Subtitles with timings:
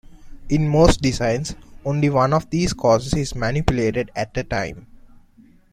[0.49, 1.53] In most designs,
[1.85, 4.87] only one of these causes is manipulated at a time.